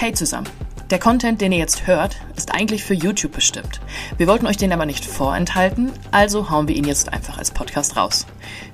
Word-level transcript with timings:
Hey 0.00 0.12
zusammen. 0.12 0.48
Der 0.90 1.00
Content, 1.00 1.40
den 1.40 1.50
ihr 1.50 1.58
jetzt 1.58 1.88
hört, 1.88 2.18
ist 2.36 2.54
eigentlich 2.54 2.84
für 2.84 2.94
YouTube 2.94 3.32
bestimmt. 3.32 3.80
Wir 4.16 4.28
wollten 4.28 4.46
euch 4.46 4.56
den 4.56 4.72
aber 4.72 4.86
nicht 4.86 5.04
vorenthalten, 5.04 5.90
also 6.12 6.50
hauen 6.50 6.68
wir 6.68 6.76
ihn 6.76 6.84
jetzt 6.84 7.12
einfach 7.12 7.36
als 7.36 7.50
Podcast 7.50 7.96
raus. 7.96 8.24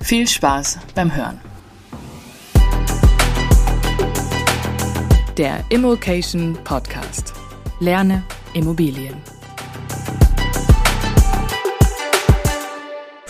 Viel 0.03 0.29
Spaß 0.29 0.81
beim 0.95 1.17
Hören. 1.17 1.41
Der 5.39 5.65
Immokation 5.71 6.59
Podcast. 6.63 7.33
Lerne 7.81 8.23
Immobilien. 8.53 9.17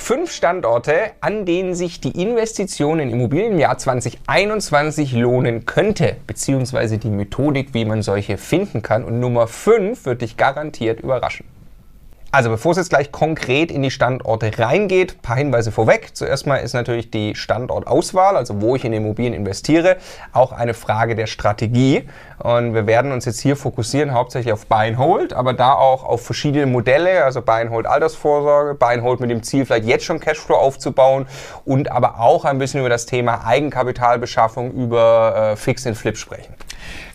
Fünf 0.04 0.32
Standorte, 0.32 1.12
an 1.22 1.46
denen 1.46 1.74
sich 1.74 1.98
die 1.98 2.20
Investition 2.20 3.00
in 3.00 3.08
Immobilien 3.08 3.52
im 3.52 3.58
Jahr 3.58 3.78
2021 3.78 5.12
lohnen 5.12 5.64
könnte, 5.64 6.16
beziehungsweise 6.26 6.98
die 6.98 7.08
Methodik, 7.08 7.72
wie 7.72 7.86
man 7.86 8.02
solche 8.02 8.36
finden 8.36 8.82
kann. 8.82 9.02
Und 9.02 9.18
Nummer 9.18 9.46
fünf 9.46 10.04
wird 10.04 10.20
dich 10.20 10.36
garantiert 10.36 11.00
überraschen. 11.00 11.46
Also 12.34 12.50
bevor 12.50 12.72
es 12.72 12.78
jetzt 12.78 12.88
gleich 12.88 13.12
konkret 13.12 13.70
in 13.70 13.80
die 13.82 13.92
Standorte 13.92 14.50
reingeht, 14.58 15.12
ein 15.12 15.22
paar 15.22 15.36
Hinweise 15.36 15.70
vorweg. 15.70 16.16
Zuerst 16.16 16.48
mal 16.48 16.56
ist 16.56 16.72
natürlich 16.72 17.08
die 17.08 17.36
Standortauswahl, 17.36 18.36
also 18.36 18.60
wo 18.60 18.74
ich 18.74 18.84
in 18.84 18.92
Immobilien 18.92 19.34
investiere, 19.34 19.98
auch 20.32 20.50
eine 20.50 20.74
Frage 20.74 21.14
der 21.14 21.28
Strategie. 21.28 22.08
Und 22.38 22.74
wir 22.74 22.88
werden 22.88 23.12
uns 23.12 23.24
jetzt 23.24 23.38
hier 23.38 23.54
fokussieren 23.54 24.12
hauptsächlich 24.12 24.52
auf 24.52 24.66
Buy 24.66 24.88
and 24.88 24.98
Hold, 24.98 25.32
aber 25.32 25.52
da 25.52 25.74
auch 25.74 26.02
auf 26.02 26.26
verschiedene 26.26 26.66
Modelle, 26.66 27.22
also 27.22 27.40
Buy 27.40 27.60
and 27.60 27.70
Hold 27.70 27.86
Altersvorsorge, 27.86 28.74
Buy 28.74 28.94
and 28.94 29.04
Hold 29.04 29.20
mit 29.20 29.30
dem 29.30 29.44
Ziel, 29.44 29.64
vielleicht 29.64 29.86
jetzt 29.86 30.04
schon 30.04 30.18
Cashflow 30.18 30.56
aufzubauen 30.56 31.26
und 31.64 31.92
aber 31.92 32.18
auch 32.18 32.44
ein 32.44 32.58
bisschen 32.58 32.80
über 32.80 32.88
das 32.88 33.06
Thema 33.06 33.46
Eigenkapitalbeschaffung 33.46 34.72
über 34.72 35.52
äh, 35.52 35.56
Fix 35.56 35.86
and 35.86 35.96
Flip 35.96 36.16
sprechen. 36.16 36.52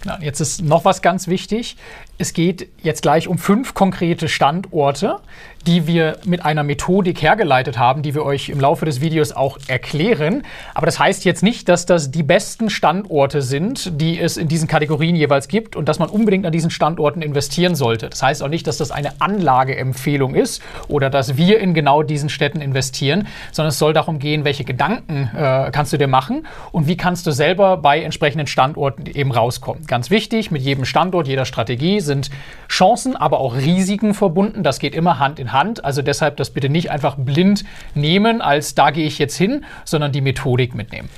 Genau, 0.01 0.15
jetzt 0.21 0.39
ist 0.39 0.61
noch 0.61 0.85
was 0.85 1.01
ganz 1.01 1.27
wichtig. 1.27 1.75
Es 2.17 2.33
geht 2.33 2.67
jetzt 2.83 3.01
gleich 3.01 3.27
um 3.27 3.37
fünf 3.37 3.73
konkrete 3.73 4.27
Standorte, 4.27 5.19
die 5.67 5.87
wir 5.87 6.17
mit 6.25 6.45
einer 6.45 6.63
Methodik 6.63 7.21
hergeleitet 7.21 7.77
haben, 7.77 8.01
die 8.01 8.13
wir 8.15 8.23
euch 8.23 8.49
im 8.49 8.59
Laufe 8.59 8.85
des 8.85 9.01
Videos 9.01 9.31
auch 9.31 9.57
erklären. 9.67 10.43
Aber 10.73 10.85
das 10.85 10.99
heißt 10.99 11.25
jetzt 11.25 11.43
nicht, 11.43 11.69
dass 11.69 11.85
das 11.85 12.11
die 12.11 12.23
besten 12.23 12.69
Standorte 12.69 13.41
sind, 13.41 14.01
die 14.01 14.19
es 14.19 14.37
in 14.37 14.47
diesen 14.47 14.67
Kategorien 14.67 15.15
jeweils 15.15 15.47
gibt 15.47 15.75
und 15.75 15.89
dass 15.89 15.99
man 15.99 16.09
unbedingt 16.09 16.45
an 16.45 16.51
diesen 16.51 16.71
Standorten 16.71 17.21
investieren 17.21 17.75
sollte. 17.75 18.09
Das 18.09 18.23
heißt 18.23 18.41
auch 18.43 18.47
nicht, 18.47 18.67
dass 18.67 18.77
das 18.77 18.91
eine 18.91 19.19
Anlageempfehlung 19.19 20.35
ist 20.35 20.61
oder 20.87 21.09
dass 21.09 21.37
wir 21.37 21.59
in 21.59 21.73
genau 21.73 22.03
diesen 22.03 22.29
Städten 22.29 22.61
investieren, 22.61 23.27
sondern 23.51 23.69
es 23.69 23.79
soll 23.79 23.93
darum 23.93 24.19
gehen, 24.19 24.45
welche 24.45 24.63
Gedanken 24.63 25.29
äh, 25.35 25.69
kannst 25.71 25.91
du 25.93 25.97
dir 25.97 26.07
machen 26.07 26.47
und 26.71 26.87
wie 26.87 26.97
kannst 26.97 27.27
du 27.27 27.31
selber 27.31 27.77
bei 27.77 28.01
entsprechenden 28.01 28.47
Standorten 28.47 29.05
eben 29.05 29.31
rauskommen. 29.31 29.58
Ganz 29.87 30.09
wichtig, 30.09 30.51
mit 30.51 30.61
jedem 30.61 30.85
Standort, 30.85 31.27
jeder 31.27 31.45
Strategie 31.45 31.99
sind 31.99 32.29
Chancen, 32.67 33.15
aber 33.15 33.39
auch 33.39 33.55
Risiken 33.55 34.13
verbunden. 34.13 34.63
Das 34.63 34.79
geht 34.79 34.95
immer 34.95 35.19
Hand 35.19 35.39
in 35.39 35.51
Hand. 35.51 35.83
Also 35.85 36.01
deshalb 36.01 36.37
das 36.37 36.49
bitte 36.49 36.69
nicht 36.69 36.91
einfach 36.91 37.15
blind 37.17 37.63
nehmen, 37.95 38.41
als 38.41 38.75
da 38.75 38.91
gehe 38.91 39.05
ich 39.05 39.19
jetzt 39.19 39.35
hin, 39.35 39.65
sondern 39.85 40.11
die 40.11 40.21
Methodik 40.21 40.75
mitnehmen. 40.75 41.09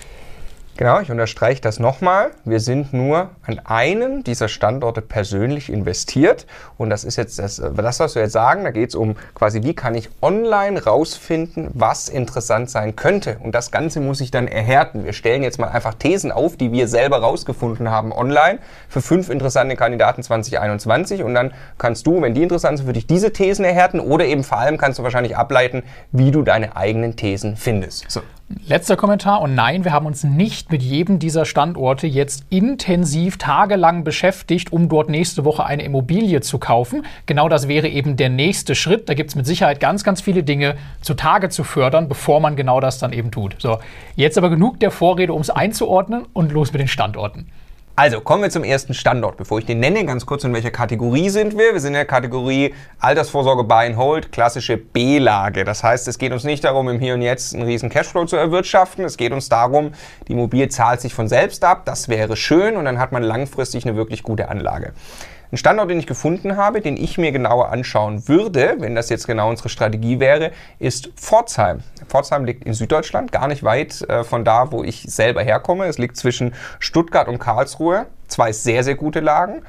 Genau, 0.82 1.00
ich 1.00 1.12
unterstreiche 1.12 1.62
das 1.62 1.80
nochmal. 1.80 2.32
Wir 2.44 2.60
sind 2.60 2.92
nur 2.92 3.30
an 3.46 3.60
einem 3.66 4.24
dieser 4.24 4.48
Standorte 4.48 5.04
persönlich 5.04 5.72
investiert. 5.72 6.48
Und 6.80 6.90
das 6.90 7.04
ist 7.04 7.18
jetzt 7.18 7.38
das, 7.38 7.58
das 7.58 8.00
was 8.00 8.16
wir 8.16 8.24
jetzt 8.24 8.32
sagen. 8.32 8.64
Da 8.64 8.72
geht 8.72 8.90
es 8.90 8.96
um 8.96 9.16
quasi, 9.36 9.62
wie 9.62 9.76
kann 9.76 9.94
ich 9.94 10.10
online 10.24 10.84
rausfinden, 10.84 11.70
was 11.76 12.10
interessant 12.10 12.72
sein 12.72 12.96
könnte. 12.96 13.38
Und 13.44 13.54
das 13.54 13.70
Ganze 13.70 14.00
muss 14.00 14.22
ich 14.22 14.32
dann 14.32 14.48
erhärten. 14.48 15.06
Wir 15.06 15.14
stellen 15.14 15.44
jetzt 15.44 15.60
mal 15.60 15.68
einfach 15.68 15.94
Thesen 15.94 16.32
auf, 16.32 16.58
die 16.58 16.72
wir 16.72 16.88
selber 16.88 17.20
rausgefunden 17.20 17.92
haben 17.92 18.12
online 18.12 18.58
für 18.90 19.04
fünf 19.04 19.30
interessante 19.30 19.76
Kandidaten 19.76 20.24
2021. 20.24 21.22
Und 21.22 21.36
dann 21.36 21.54
kannst 21.78 22.08
du, 22.08 22.24
wenn 22.24 22.34
die 22.34 22.42
interessant 22.42 22.80
sind, 22.80 22.88
für 22.88 22.94
dich 22.94 23.06
diese 23.06 23.32
Thesen 23.32 23.66
erhärten. 23.66 24.00
Oder 24.00 24.26
eben 24.26 24.44
vor 24.44 24.58
allem 24.58 24.80
kannst 24.80 24.98
du 24.98 25.04
wahrscheinlich 25.04 25.38
ableiten, 25.38 25.84
wie 26.12 26.32
du 26.32 26.42
deine 26.42 26.76
eigenen 26.76 27.16
Thesen 27.18 27.56
findest. 27.56 28.10
So. 28.10 28.24
Letzter 28.68 28.96
Kommentar. 28.96 29.42
Und 29.42 29.56
nein, 29.56 29.84
wir 29.84 29.92
haben 29.92 30.06
uns 30.06 30.24
nicht 30.24 30.72
mit 30.72 30.82
jedem 30.82 31.20
dieser 31.20 31.46
Standorte 31.46 32.08
jetzt 32.08 32.46
intensiv 32.50 33.38
tagelang 33.38 34.04
beschäftigt, 34.04 34.72
um 34.72 34.90
dort 34.90 35.10
nächste 35.10 35.46
Woche 35.46 35.66
eine 35.66 35.84
Immobilie 35.84 36.42
zu 36.42 36.58
kaufen. 36.58 37.06
Genau 37.26 37.50
das 37.50 37.68
wäre 37.68 37.88
eben 37.88 38.18
der 38.18 38.30
nächste 38.30 38.76
Schritt. 38.76 39.10
Da 39.10 39.14
gibt 39.14 39.30
es 39.30 39.36
mit 39.36 39.46
Sicherheit 39.46 39.80
ganz, 39.80 40.04
ganz 40.04 40.22
viele 40.22 40.44
Dinge 40.44 40.76
zutage 41.02 41.50
zu 41.50 41.64
fördern, 41.64 42.08
bevor 42.08 42.40
man 42.40 42.56
genau 42.56 42.80
das 42.80 43.00
dann 43.00 43.14
eben 43.14 43.32
tut. 43.32 43.56
So, 43.60 43.80
jetzt 44.16 44.38
aber 44.38 44.50
genug 44.50 44.80
der 44.80 44.92
Vorrede, 44.92 45.34
um 45.34 45.42
es 45.42 45.50
einzuordnen 45.50 46.26
und 46.34 46.52
los 46.52 46.72
mit 46.72 46.82
den 46.82 46.88
Standorten. 46.88 47.48
Also 48.02 48.20
kommen 48.20 48.42
wir 48.42 48.50
zum 48.50 48.64
ersten 48.64 48.96
Standort. 48.96 49.38
Bevor 49.38 49.60
ich 49.60 49.68
den 49.68 49.80
nenne, 49.80 50.04
ganz 50.06 50.26
kurz, 50.26 50.44
in 50.44 50.52
welcher 50.56 50.72
Kategorie 50.72 51.30
sind 51.30 51.56
wir? 51.56 51.74
Wir 51.74 51.80
sind 51.80 51.90
in 51.90 51.94
der 51.94 52.06
Kategorie 52.06 52.74
Altersvorsorge 52.98 53.64
Buy 53.64 53.86
and 53.86 53.98
Hold, 53.98 54.32
klassische 54.32 54.76
B-Lage. 54.76 55.66
Das 55.66 55.84
heißt, 55.84 56.08
es 56.08 56.18
geht 56.18 56.32
uns 56.32 56.44
nicht 56.44 56.64
darum, 56.64 56.90
im 56.90 57.00
Hier 57.00 57.14
und 57.14 57.22
Jetzt 57.22 57.54
einen 57.54 57.62
riesen 57.62 57.92
Cashflow 57.92 58.26
zu 58.26 58.38
erwirtschaften. 58.38 59.06
Es 59.06 59.18
geht 59.18 59.32
uns 59.34 59.50
darum, 59.50 59.92
die 60.28 60.32
Immobilie 60.32 60.68
zahlt 60.70 61.00
sich 61.00 61.14
von 61.14 61.28
selbst 61.28 61.64
ab. 61.64 61.84
Das 61.86 62.10
wäre 62.10 62.36
schön 62.36 62.76
und 62.76 62.86
dann 62.86 62.98
hat 62.98 63.12
man 63.12 63.22
langfristig 63.22 63.86
eine 63.86 63.96
wirklich 63.96 64.24
gute 64.24 64.50
Anlage. 64.50 64.94
Ein 65.52 65.58
Standort, 65.58 65.90
den 65.90 66.00
ich 66.00 66.08
gefunden 66.08 66.56
habe, 66.56 66.80
den 66.80 66.96
ich 66.96 67.18
mir 67.18 67.34
genauer 67.34 67.72
anschauen 67.72 68.30
würde, 68.30 68.76
wenn 68.80 68.96
das 68.96 69.10
jetzt 69.10 69.28
genau 69.28 69.50
unsere 69.50 69.68
Strategie 69.68 70.22
wäre, 70.22 70.52
ist 70.80 71.10
Pforzheim. 71.18 71.82
Pforzheim 72.08 72.46
liegt 72.46 72.64
in 72.64 72.74
Süddeutschland, 72.74 73.34
gar 73.34 73.50
nicht 73.50 73.62
weit 73.62 74.02
äh, 74.04 74.24
von 74.24 74.46
da, 74.46 74.72
wo 74.72 74.82
ich 74.82 75.04
selber 75.10 75.44
herkomme. 75.44 75.88
Es 75.88 75.98
liegt 75.98 76.16
zwischen 76.16 76.54
Stuttgart 76.80 77.28
und 77.28 77.40
Karlsruhe. 77.40 78.06
Zwei 78.30 78.54
sehr, 78.54 78.86
sehr 78.86 78.96
gute 78.96 79.20
Lagen. 79.20 79.62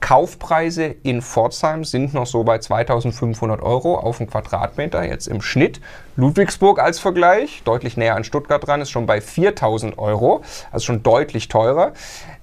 Kaufpreise 0.00 0.84
in 1.02 1.22
Pforzheim 1.22 1.82
sind 1.84 2.12
noch 2.12 2.26
so 2.26 2.44
bei 2.44 2.58
2500 2.58 3.62
Euro 3.62 3.96
auf 3.96 4.18
den 4.18 4.26
Quadratmeter 4.26 5.02
jetzt 5.02 5.26
im 5.26 5.40
Schnitt. 5.40 5.80
Ludwigsburg 6.16 6.78
als 6.78 6.98
Vergleich, 6.98 7.62
deutlich 7.64 7.96
näher 7.96 8.14
an 8.14 8.24
Stuttgart 8.24 8.66
dran, 8.66 8.82
ist 8.82 8.90
schon 8.90 9.06
bei 9.06 9.22
4000 9.22 9.98
Euro, 9.98 10.42
also 10.70 10.84
schon 10.84 11.02
deutlich 11.02 11.48
teurer. 11.48 11.92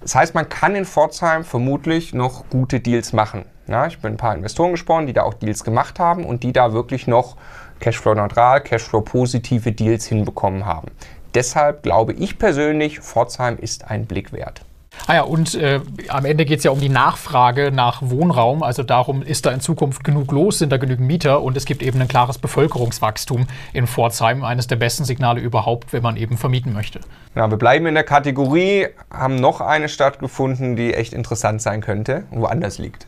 Das 0.02 0.16
heißt, 0.16 0.34
man 0.34 0.50
kann 0.50 0.76
in 0.76 0.86
Pforzheim 0.86 1.44
vermutlich 1.44 2.14
noch 2.14 2.50
gute 2.50 2.80
Deals 2.80 3.14
machen. 3.14 3.46
Ja, 3.68 3.86
ich 3.86 4.00
bin 4.00 4.14
ein 4.14 4.18
paar 4.18 4.36
Investoren 4.36 4.72
gesprochen, 4.72 5.06
die 5.06 5.14
da 5.14 5.24
auch 5.24 5.36
Deals 5.36 5.64
gemacht 5.64 6.00
haben 6.00 6.26
und 6.26 6.44
die 6.44 6.54
da 6.54 6.74
wirklich 6.74 7.06
noch 7.06 7.38
Cashflow-neutral, 7.80 8.62
Cashflow-positive 8.62 9.72
Deals 9.72 10.08
hinbekommen 10.08 10.66
haben. 10.66 10.88
Deshalb 11.36 11.84
glaube 11.84 12.14
ich 12.14 12.40
persönlich, 12.40 13.00
Pforzheim 13.00 13.58
ist 13.58 13.90
ein 13.90 14.08
Blick 14.08 14.34
wert. 14.34 14.62
Ah 15.08 15.16
ja, 15.16 15.22
und 15.24 15.56
äh, 15.56 15.82
am 16.10 16.26
Ende 16.26 16.46
geht 16.46 16.60
es 16.60 16.64
ja 16.64 16.72
um 16.72 16.80
die 16.80 16.90
Nachfrage 16.90 17.72
nach 17.72 18.02
Wohnraum. 18.02 18.64
Also 18.64 18.84
darum, 18.84 19.22
ist 19.22 19.46
da 19.46 19.52
in 19.52 19.60
Zukunft 19.60 20.04
genug 20.04 20.32
los, 20.32 20.60
sind 20.60 20.72
da 20.72 20.78
genügend 20.78 21.08
Mieter 21.08 21.42
und 21.42 21.58
es 21.58 21.66
gibt 21.66 21.82
eben 21.82 22.00
ein 22.02 22.08
klares 22.08 22.38
Bevölkerungswachstum 22.38 23.48
in 23.74 23.88
Pforzheim. 23.88 24.44
Eines 24.44 24.68
der 24.68 24.76
besten 24.76 25.06
Signale 25.06 25.42
überhaupt, 25.42 25.94
wenn 25.94 26.04
man 26.04 26.18
eben 26.18 26.38
vermieten 26.38 26.74
möchte. 26.74 27.02
Ja, 27.36 27.50
wir 27.50 27.58
bleiben 27.58 27.86
in 27.86 27.94
der 27.94 28.04
Kategorie, 28.04 28.88
haben 29.12 29.36
noch 29.36 29.62
eine 29.62 29.90
Stadt 29.90 30.20
gefunden, 30.20 30.76
die 30.76 30.94
echt 30.94 31.14
interessant 31.14 31.62
sein 31.62 31.82
könnte, 31.82 32.24
woanders 32.32 32.78
liegt. 32.78 33.08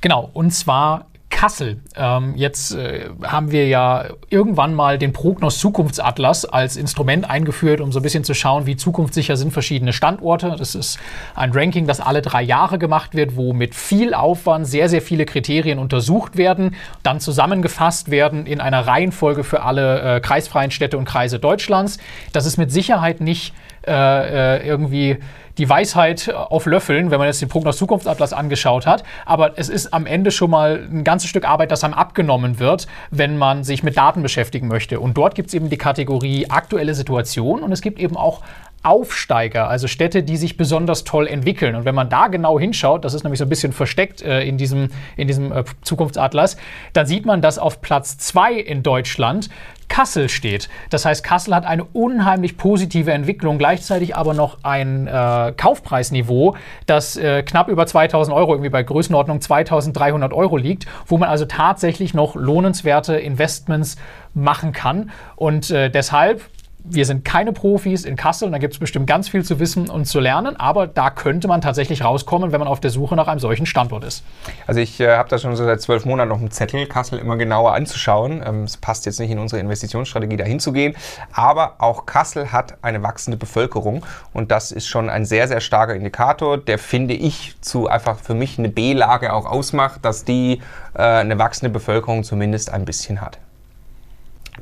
Genau, 0.00 0.30
und 0.32 0.50
zwar 0.50 1.06
Kassel. 1.40 1.78
Ähm, 1.96 2.34
jetzt 2.36 2.74
äh, 2.74 3.08
haben 3.22 3.50
wir 3.50 3.66
ja 3.66 4.08
irgendwann 4.28 4.74
mal 4.74 4.98
den 4.98 5.14
Prognos 5.14 5.58
Zukunftsatlas 5.58 6.44
als 6.44 6.76
Instrument 6.76 7.30
eingeführt, 7.30 7.80
um 7.80 7.92
so 7.92 8.00
ein 8.00 8.02
bisschen 8.02 8.24
zu 8.24 8.34
schauen, 8.34 8.66
wie 8.66 8.76
zukunftssicher 8.76 9.38
sind 9.38 9.50
verschiedene 9.50 9.94
Standorte. 9.94 10.54
Das 10.58 10.74
ist 10.74 10.98
ein 11.34 11.52
Ranking, 11.52 11.86
das 11.86 11.98
alle 11.98 12.20
drei 12.20 12.42
Jahre 12.42 12.78
gemacht 12.78 13.14
wird, 13.14 13.36
wo 13.36 13.54
mit 13.54 13.74
viel 13.74 14.12
Aufwand 14.12 14.66
sehr, 14.66 14.90
sehr 14.90 15.00
viele 15.00 15.24
Kriterien 15.24 15.78
untersucht 15.78 16.36
werden, 16.36 16.76
dann 17.02 17.20
zusammengefasst 17.20 18.10
werden 18.10 18.44
in 18.44 18.60
einer 18.60 18.86
Reihenfolge 18.86 19.42
für 19.42 19.62
alle 19.62 20.16
äh, 20.16 20.20
kreisfreien 20.20 20.70
Städte 20.70 20.98
und 20.98 21.06
Kreise 21.06 21.38
Deutschlands. 21.38 21.96
Das 22.34 22.44
ist 22.44 22.58
mit 22.58 22.70
Sicherheit 22.70 23.22
nicht 23.22 23.54
äh, 23.86 24.58
äh 24.58 24.68
irgendwie 24.68 25.16
die 25.60 25.68
Weisheit 25.68 26.32
auf 26.34 26.64
Löffeln, 26.64 27.10
wenn 27.10 27.18
man 27.18 27.26
jetzt 27.26 27.42
den 27.42 27.50
Prognos 27.50 27.76
Zukunftsatlas 27.76 28.32
angeschaut 28.32 28.86
hat. 28.86 29.04
Aber 29.26 29.58
es 29.58 29.68
ist 29.68 29.92
am 29.92 30.06
Ende 30.06 30.30
schon 30.30 30.50
mal 30.50 30.88
ein 30.90 31.04
ganzes 31.04 31.28
Stück 31.28 31.46
Arbeit, 31.46 31.70
das 31.70 31.84
einem 31.84 31.92
abgenommen 31.92 32.58
wird, 32.58 32.86
wenn 33.10 33.36
man 33.36 33.62
sich 33.62 33.82
mit 33.82 33.98
Daten 33.98 34.22
beschäftigen 34.22 34.68
möchte. 34.68 35.00
Und 35.00 35.18
dort 35.18 35.34
gibt 35.34 35.48
es 35.48 35.54
eben 35.54 35.68
die 35.68 35.76
Kategorie 35.76 36.48
aktuelle 36.48 36.94
Situation 36.94 37.62
und 37.62 37.72
es 37.72 37.82
gibt 37.82 38.00
eben 38.00 38.16
auch 38.16 38.40
Aufsteiger, 38.82 39.68
also 39.68 39.86
Städte, 39.86 40.22
die 40.22 40.38
sich 40.38 40.56
besonders 40.56 41.04
toll 41.04 41.26
entwickeln. 41.26 41.74
Und 41.74 41.84
wenn 41.84 41.94
man 41.94 42.08
da 42.08 42.28
genau 42.28 42.58
hinschaut, 42.58 43.04
das 43.04 43.12
ist 43.12 43.24
nämlich 43.24 43.38
so 43.38 43.44
ein 43.44 43.50
bisschen 43.50 43.74
versteckt 43.74 44.22
äh, 44.22 44.42
in 44.42 44.56
diesem, 44.56 44.88
in 45.18 45.28
diesem 45.28 45.52
äh, 45.52 45.64
Zukunftsatlas, 45.82 46.56
dann 46.94 47.04
sieht 47.04 47.26
man, 47.26 47.42
dass 47.42 47.58
auf 47.58 47.82
Platz 47.82 48.16
2 48.16 48.54
in 48.54 48.82
Deutschland 48.82 49.50
Kassel 49.90 50.30
steht. 50.30 50.70
Das 50.88 51.04
heißt, 51.04 51.22
Kassel 51.22 51.54
hat 51.54 51.66
eine 51.66 51.84
unheimlich 51.84 52.56
positive 52.56 53.12
Entwicklung, 53.12 53.58
gleichzeitig 53.58 54.16
aber 54.16 54.32
noch 54.32 54.58
ein 54.62 55.06
äh, 55.06 55.52
Kaufpreisniveau, 55.54 56.56
das 56.86 57.16
äh, 57.16 57.42
knapp 57.42 57.68
über 57.68 57.86
2000 57.86 58.34
Euro, 58.34 58.52
irgendwie 58.52 58.70
bei 58.70 58.82
Größenordnung 58.82 59.42
2300 59.42 60.32
Euro 60.32 60.56
liegt, 60.56 60.86
wo 61.06 61.18
man 61.18 61.28
also 61.28 61.44
tatsächlich 61.44 62.14
noch 62.14 62.36
lohnenswerte 62.36 63.16
Investments 63.16 63.96
machen 64.32 64.72
kann. 64.72 65.10
Und 65.36 65.70
äh, 65.70 65.90
deshalb 65.90 66.48
wir 66.84 67.04
sind 67.04 67.24
keine 67.24 67.52
Profis 67.52 68.04
in 68.04 68.16
Kassel 68.16 68.46
und 68.46 68.52
da 68.52 68.58
gibt 68.58 68.74
es 68.74 68.80
bestimmt 68.80 69.06
ganz 69.06 69.28
viel 69.28 69.44
zu 69.44 69.58
wissen 69.58 69.88
und 69.88 70.06
zu 70.06 70.20
lernen, 70.20 70.56
aber 70.56 70.86
da 70.86 71.10
könnte 71.10 71.48
man 71.48 71.60
tatsächlich 71.60 72.04
rauskommen, 72.04 72.52
wenn 72.52 72.58
man 72.58 72.68
auf 72.68 72.80
der 72.80 72.90
Suche 72.90 73.16
nach 73.16 73.28
einem 73.28 73.40
solchen 73.40 73.66
Standort 73.66 74.04
ist. 74.04 74.24
Also 74.66 74.80
ich 74.80 75.00
äh, 75.00 75.16
habe 75.16 75.28
da 75.28 75.38
schon 75.38 75.54
so 75.56 75.64
seit 75.64 75.80
zwölf 75.80 76.04
Monaten 76.04 76.28
noch 76.28 76.38
einen 76.38 76.50
Zettel, 76.50 76.86
Kassel 76.86 77.18
immer 77.18 77.36
genauer 77.36 77.74
anzuschauen. 77.74 78.42
Ähm, 78.44 78.64
es 78.64 78.76
passt 78.76 79.06
jetzt 79.06 79.20
nicht 79.20 79.30
in 79.30 79.38
unsere 79.38 79.60
Investitionsstrategie 79.60 80.36
dahin 80.36 80.60
zu 80.60 80.72
gehen, 80.72 80.94
aber 81.32 81.74
auch 81.78 82.06
Kassel 82.06 82.52
hat 82.52 82.74
eine 82.82 83.02
wachsende 83.02 83.36
Bevölkerung 83.36 84.04
und 84.32 84.50
das 84.50 84.72
ist 84.72 84.86
schon 84.86 85.10
ein 85.10 85.24
sehr, 85.24 85.48
sehr 85.48 85.60
starker 85.60 85.94
Indikator, 85.94 86.58
der 86.58 86.78
finde 86.78 87.14
ich 87.14 87.56
zu 87.60 87.88
einfach 87.88 88.18
für 88.18 88.34
mich 88.34 88.58
eine 88.58 88.68
B-Lage 88.68 89.32
auch 89.32 89.46
ausmacht, 89.46 90.04
dass 90.04 90.24
die 90.24 90.60
äh, 90.94 91.02
eine 91.02 91.38
wachsende 91.38 91.70
Bevölkerung 91.70 92.24
zumindest 92.24 92.72
ein 92.72 92.84
bisschen 92.84 93.20
hat. 93.20 93.38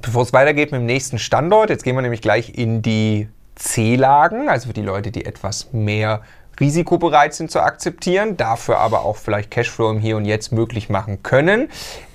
Bevor 0.03 0.23
es 0.23 0.33
weitergeht 0.33 0.73
mit 0.73 0.81
dem 0.81 0.87
nächsten 0.87 1.19
Standort, 1.19 1.71
jetzt 1.71 1.85
gehen 1.85 1.97
wir 1.97 2.03
nämlich 2.03 2.23
gleich 2.23 2.55
in 2.55 2.83
die 2.83 3.29
C-Lagen, 3.57 4.49
also 4.49 4.69
für 4.69 4.75
die 4.75 4.83
Leute, 4.83 5.11
die 5.11 5.25
etwas 5.25 5.73
mehr 5.73 6.23
risikobereit 6.61 7.35
sind 7.35 7.51
zu 7.51 7.61
akzeptieren, 7.61 8.37
dafür 8.37 8.79
aber 8.79 9.05
auch 9.05 9.17
vielleicht 9.17 9.51
Cashflow 9.51 9.91
im 9.91 9.99
Hier 9.99 10.17
und 10.17 10.25
Jetzt 10.25 10.53
möglich 10.53 10.89
machen 10.89 11.23
können, 11.23 11.69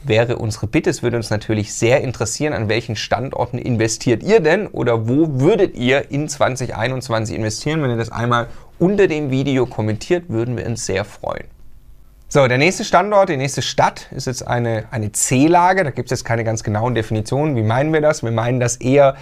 wäre 0.03 0.37
unsere 0.37 0.67
Bitte. 0.67 0.89
Es 0.89 1.03
würde 1.03 1.17
uns 1.17 1.29
natürlich 1.29 1.73
sehr 1.73 2.01
interessieren, 2.01 2.53
an 2.53 2.69
welchen 2.69 2.95
Standorten 2.95 3.57
investiert 3.57 4.23
ihr 4.23 4.39
denn 4.39 4.67
oder 4.67 5.07
wo 5.07 5.39
würdet 5.39 5.75
ihr 5.75 6.11
in 6.11 6.27
2021 6.27 7.35
investieren? 7.35 7.81
Wenn 7.81 7.91
ihr 7.91 7.97
das 7.97 8.11
einmal 8.11 8.47
unter 8.79 9.07
dem 9.07 9.31
Video 9.31 9.65
kommentiert, 9.65 10.29
würden 10.29 10.57
wir 10.57 10.65
uns 10.65 10.85
sehr 10.85 11.05
freuen. 11.05 11.52
So, 12.33 12.47
der 12.47 12.57
nächste 12.57 12.83
Standort, 12.83 13.29
die 13.29 13.37
nächste 13.37 13.61
Stadt 13.61 14.07
ist 14.09 14.25
jetzt 14.25 14.47
eine, 14.47 14.85
eine 14.89 15.11
C-Lage. 15.11 15.83
Da 15.83 15.91
gibt 15.91 16.11
es 16.11 16.17
jetzt 16.17 16.25
keine 16.25 16.43
ganz 16.43 16.63
genauen 16.63 16.95
Definitionen. 16.95 17.55
Wie 17.55 17.61
meinen 17.61 17.93
wir 17.93 18.01
das? 18.01 18.23
Wir 18.23 18.31
meinen 18.31 18.59
das 18.59 18.77
eher 18.77 19.17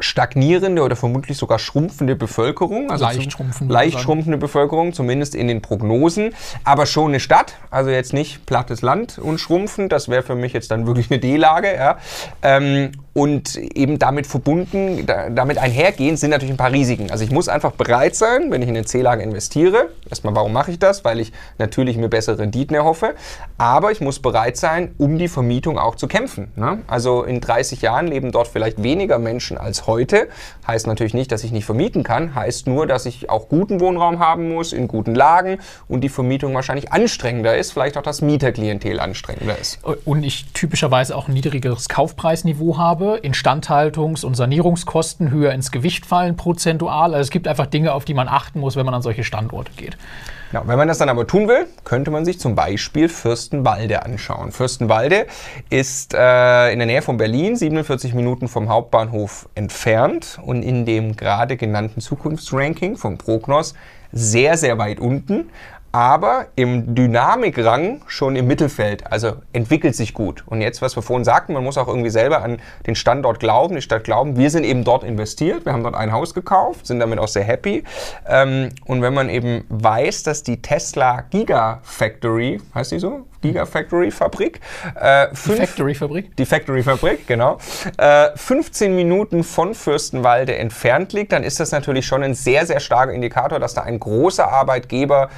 stagnierende 0.00 0.82
oder 0.82 0.96
vermutlich 0.96 1.38
sogar 1.38 1.60
schrumpfende 1.60 2.16
Bevölkerung. 2.16 2.90
Also 2.90 3.04
leicht 3.04 3.30
schrumpfende. 3.30 3.72
Leicht 3.72 4.00
schrumpfende 4.00 4.38
Bevölkerung, 4.38 4.92
zumindest 4.92 5.36
in 5.36 5.46
den 5.46 5.62
Prognosen. 5.62 6.34
Aber 6.64 6.86
schon 6.86 7.12
eine 7.12 7.20
Stadt, 7.20 7.54
also 7.70 7.90
jetzt 7.90 8.12
nicht 8.12 8.44
plattes 8.44 8.82
Land 8.82 9.20
und 9.20 9.38
schrumpfend. 9.38 9.92
Das 9.92 10.08
wäre 10.08 10.24
für 10.24 10.34
mich 10.34 10.52
jetzt 10.52 10.72
dann 10.72 10.84
wirklich 10.84 11.12
eine 11.12 11.20
D-Lage. 11.20 11.72
Ja. 11.72 11.98
Ähm, 12.42 12.90
und 13.14 13.56
eben 13.56 13.98
damit 13.98 14.26
verbunden, 14.26 15.04
da, 15.04 15.28
damit 15.28 15.58
einhergehend 15.58 16.18
sind 16.18 16.30
natürlich 16.30 16.54
ein 16.54 16.56
paar 16.56 16.72
Risiken. 16.72 17.10
Also 17.10 17.24
ich 17.24 17.30
muss 17.30 17.48
einfach 17.48 17.72
bereit 17.72 18.14
sein, 18.14 18.50
wenn 18.50 18.62
ich 18.62 18.68
in 18.68 18.76
eine 18.76 18.86
C-Lage 18.86 19.22
investiere. 19.22 19.90
Erstmal, 20.08 20.34
warum 20.34 20.52
mache 20.52 20.70
ich 20.70 20.78
das? 20.78 21.04
Weil 21.04 21.20
ich 21.20 21.32
natürlich 21.58 21.98
mir 21.98 22.08
bessere 22.08 22.38
Renditen 22.38 22.74
erhoffe. 22.74 23.14
Aber 23.58 23.92
ich 23.92 24.00
muss 24.00 24.18
bereit 24.18 24.56
sein, 24.56 24.94
um 24.96 25.18
die 25.18 25.28
Vermietung 25.28 25.78
auch 25.78 25.96
zu 25.96 26.08
kämpfen. 26.08 26.52
Ne? 26.56 26.82
Also 26.86 27.22
in 27.24 27.40
30 27.40 27.82
Jahren 27.82 28.06
leben 28.06 28.32
dort 28.32 28.48
vielleicht 28.48 28.82
weniger 28.82 29.18
Menschen 29.18 29.58
als 29.58 29.86
heute. 29.86 30.28
Heißt 30.66 30.86
natürlich 30.86 31.12
nicht, 31.12 31.32
dass 31.32 31.44
ich 31.44 31.52
nicht 31.52 31.66
vermieten 31.66 32.04
kann. 32.04 32.34
Heißt 32.34 32.66
nur, 32.66 32.86
dass 32.86 33.04
ich 33.04 33.28
auch 33.28 33.48
guten 33.50 33.80
Wohnraum 33.80 34.20
haben 34.20 34.48
muss, 34.48 34.72
in 34.72 34.88
guten 34.88 35.14
Lagen 35.14 35.58
und 35.86 36.00
die 36.00 36.08
Vermietung 36.08 36.54
wahrscheinlich 36.54 36.92
anstrengender 36.92 37.58
ist. 37.58 37.72
Vielleicht 37.72 37.98
auch 37.98 38.02
das 38.02 38.22
Mieterklientel 38.22 39.00
anstrengender 39.00 39.58
ist. 39.58 39.80
Und 40.06 40.22
ich 40.22 40.46
typischerweise 40.54 41.14
auch 41.14 41.28
ein 41.28 41.34
niedrigeres 41.34 41.90
Kaufpreisniveau 41.90 42.78
habe 42.78 43.01
habe, 43.02 43.20
Instandhaltungs- 43.22 44.24
und 44.24 44.34
Sanierungskosten 44.34 45.30
höher 45.30 45.52
ins 45.52 45.70
Gewicht 45.70 46.06
fallen 46.06 46.36
prozentual. 46.36 47.14
Also 47.14 47.22
es 47.22 47.30
gibt 47.30 47.48
einfach 47.48 47.66
Dinge, 47.66 47.92
auf 47.92 48.04
die 48.04 48.14
man 48.14 48.28
achten 48.28 48.60
muss, 48.60 48.76
wenn 48.76 48.86
man 48.86 48.94
an 48.94 49.02
solche 49.02 49.24
Standorte 49.24 49.72
geht. 49.76 49.96
Ja, 50.52 50.62
wenn 50.66 50.76
man 50.76 50.86
das 50.86 50.98
dann 50.98 51.08
aber 51.08 51.26
tun 51.26 51.48
will, 51.48 51.66
könnte 51.84 52.10
man 52.10 52.26
sich 52.26 52.38
zum 52.38 52.54
Beispiel 52.54 53.08
Fürstenwalde 53.08 54.04
anschauen. 54.04 54.52
Fürstenwalde 54.52 55.26
ist 55.70 56.12
äh, 56.12 56.72
in 56.72 56.78
der 56.78 56.86
Nähe 56.86 57.00
von 57.00 57.16
Berlin, 57.16 57.56
47 57.56 58.12
Minuten 58.12 58.48
vom 58.48 58.68
Hauptbahnhof 58.68 59.48
entfernt 59.54 60.38
und 60.44 60.62
in 60.62 60.84
dem 60.84 61.16
gerade 61.16 61.56
genannten 61.56 62.02
Zukunftsranking 62.02 62.96
von 62.96 63.16
Prognos 63.16 63.74
sehr, 64.12 64.58
sehr 64.58 64.76
weit 64.76 65.00
unten 65.00 65.48
aber 65.92 66.46
im 66.56 66.94
Dynamikrang 66.94 68.00
schon 68.06 68.34
im 68.34 68.46
Mittelfeld, 68.46 69.06
also 69.12 69.34
entwickelt 69.52 69.94
sich 69.94 70.14
gut. 70.14 70.42
Und 70.46 70.62
jetzt, 70.62 70.80
was 70.80 70.96
wir 70.96 71.02
vorhin 71.02 71.24
sagten, 71.24 71.52
man 71.52 71.62
muss 71.62 71.76
auch 71.76 71.86
irgendwie 71.86 72.10
selber 72.10 72.42
an 72.42 72.60
den 72.86 72.94
Standort 72.94 73.40
glauben, 73.40 73.74
die 73.74 73.82
Stadt 73.82 74.04
glauben. 74.04 74.36
Wir 74.36 74.50
sind 74.50 74.64
eben 74.64 74.84
dort 74.84 75.04
investiert, 75.04 75.66
wir 75.66 75.72
haben 75.74 75.82
dort 75.82 75.94
ein 75.94 76.10
Haus 76.10 76.32
gekauft, 76.32 76.86
sind 76.86 76.98
damit 76.98 77.18
auch 77.18 77.28
sehr 77.28 77.44
happy. 77.44 77.84
Ähm, 78.26 78.70
und 78.86 79.02
wenn 79.02 79.12
man 79.12 79.28
eben 79.28 79.64
weiß, 79.68 80.22
dass 80.22 80.42
die 80.42 80.62
Tesla 80.62 81.22
Gigafactory, 81.30 82.60
heißt 82.74 82.92
die 82.92 82.98
so? 82.98 83.26
Gigafactory-Fabrik. 83.42 84.60
Äh, 84.94 85.28
die 85.32 85.36
Factory-Fabrik? 85.36 86.36
Die 86.36 86.46
Factory-Fabrik, 86.46 87.26
genau. 87.26 87.58
Äh, 87.98 88.28
15 88.36 88.96
Minuten 88.96 89.44
von 89.44 89.74
Fürstenwalde 89.74 90.56
entfernt 90.56 91.12
liegt, 91.12 91.32
dann 91.32 91.42
ist 91.42 91.60
das 91.60 91.72
natürlich 91.72 92.06
schon 92.06 92.22
ein 92.22 92.34
sehr, 92.34 92.66
sehr 92.66 92.80
starker 92.80 93.12
Indikator, 93.12 93.58
dass 93.58 93.74
da 93.74 93.82
ein 93.82 94.00
großer 94.00 94.48
Arbeitgeber 94.48 95.28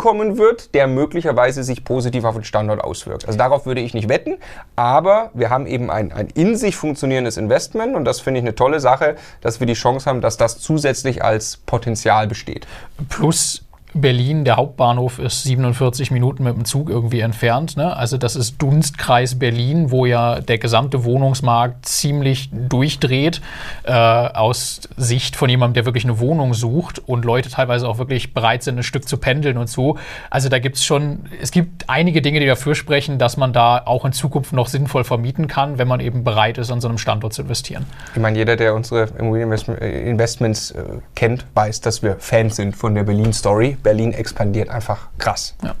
hinkommen 0.00 0.38
wird, 0.38 0.74
der 0.74 0.86
möglicherweise 0.86 1.62
sich 1.62 1.84
positiv 1.84 2.24
auf 2.24 2.34
den 2.34 2.44
Standort 2.44 2.82
auswirkt. 2.82 3.26
Also 3.26 3.38
darauf 3.38 3.66
würde 3.66 3.80
ich 3.80 3.92
nicht 3.92 4.08
wetten, 4.08 4.38
aber 4.74 5.30
wir 5.34 5.50
haben 5.50 5.66
eben 5.66 5.90
ein, 5.90 6.12
ein 6.12 6.28
in 6.34 6.56
sich 6.56 6.76
funktionierendes 6.76 7.36
Investment 7.36 7.94
und 7.94 8.04
das 8.04 8.20
finde 8.20 8.40
ich 8.40 8.44
eine 8.44 8.54
tolle 8.54 8.80
Sache, 8.80 9.16
dass 9.42 9.60
wir 9.60 9.66
die 9.66 9.74
Chance 9.74 10.08
haben, 10.08 10.20
dass 10.20 10.36
das 10.38 10.58
zusätzlich 10.58 11.22
als 11.22 11.58
Potenzial 11.58 12.26
besteht. 12.26 12.66
Plus 13.10 13.64
Berlin, 13.94 14.44
der 14.44 14.56
Hauptbahnhof 14.56 15.18
ist 15.18 15.42
47 15.42 16.10
Minuten 16.10 16.44
mit 16.44 16.54
dem 16.54 16.64
Zug 16.64 16.90
irgendwie 16.90 17.20
entfernt. 17.20 17.76
Ne? 17.76 17.96
Also 17.96 18.16
das 18.16 18.36
ist 18.36 18.60
Dunstkreis 18.62 19.38
Berlin, 19.38 19.90
wo 19.90 20.06
ja 20.06 20.40
der 20.40 20.58
gesamte 20.58 21.04
Wohnungsmarkt 21.04 21.86
ziemlich 21.86 22.50
durchdreht 22.52 23.40
äh, 23.84 23.92
aus 23.92 24.82
Sicht 24.96 25.36
von 25.36 25.50
jemandem, 25.50 25.74
der 25.74 25.84
wirklich 25.86 26.04
eine 26.04 26.20
Wohnung 26.20 26.54
sucht 26.54 26.98
und 26.98 27.24
Leute 27.24 27.50
teilweise 27.50 27.88
auch 27.88 27.98
wirklich 27.98 28.32
bereit 28.32 28.62
sind, 28.62 28.78
ein 28.78 28.82
Stück 28.82 29.08
zu 29.08 29.16
pendeln 29.16 29.56
und 29.56 29.68
so. 29.68 29.98
Also 30.30 30.48
da 30.48 30.58
gibt 30.58 30.76
es 30.76 30.84
schon, 30.84 31.26
es 31.40 31.50
gibt 31.50 31.88
einige 31.88 32.22
Dinge, 32.22 32.40
die 32.40 32.46
dafür 32.46 32.74
sprechen, 32.74 33.18
dass 33.18 33.36
man 33.36 33.52
da 33.52 33.82
auch 33.84 34.04
in 34.04 34.12
Zukunft 34.12 34.52
noch 34.52 34.68
sinnvoll 34.68 35.04
vermieten 35.04 35.48
kann, 35.48 35.78
wenn 35.78 35.88
man 35.88 36.00
eben 36.00 36.24
bereit 36.24 36.58
ist, 36.58 36.70
an 36.70 36.80
so 36.80 36.88
einem 36.88 36.98
Standort 36.98 37.32
zu 37.32 37.42
investieren. 37.42 37.86
Ich 38.14 38.20
meine, 38.20 38.38
jeder, 38.38 38.56
der 38.56 38.74
unsere 38.74 39.08
Immobilieninvestments 39.18 40.70
äh, 40.70 40.84
kennt, 41.14 41.46
weiß, 41.54 41.80
dass 41.80 42.02
wir 42.02 42.16
Fans 42.18 42.56
sind 42.56 42.76
von 42.76 42.94
der 42.94 43.02
Berlin-Story. 43.02 43.78
Berlin 43.82 44.12
expandiert 44.12 44.68
einfach 44.68 45.08
krass. 45.18 45.54
Ja. 45.62 45.74